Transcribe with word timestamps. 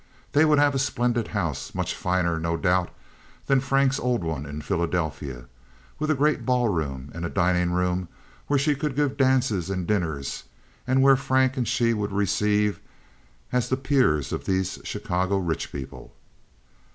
They 0.31 0.45
would 0.45 0.57
have 0.57 0.73
a 0.73 0.79
splendid 0.79 1.27
house, 1.27 1.75
much 1.75 1.93
finer, 1.93 2.39
no 2.39 2.57
doubt, 2.57 2.89
than 3.45 3.59
Frank's 3.59 3.99
old 3.99 4.23
one 4.23 4.47
in 4.47 4.61
Philadelphia, 4.63 5.45
with 5.99 6.09
a 6.09 6.15
great 6.15 6.43
ball 6.43 6.69
room 6.69 7.11
and 7.13 7.31
dining 7.35 7.71
room 7.73 8.07
where 8.47 8.57
she 8.57 8.73
could 8.73 8.95
give 8.95 9.15
dances 9.15 9.69
and 9.69 9.85
dinners, 9.85 10.45
and 10.87 11.03
where 11.03 11.15
Frank 11.15 11.55
and 11.55 11.67
she 11.67 11.93
would 11.93 12.13
receive 12.13 12.79
as 13.51 13.69
the 13.69 13.77
peers 13.77 14.33
of 14.33 14.45
these 14.45 14.79
Chicago 14.83 15.37
rich 15.37 15.71
people. 15.71 16.15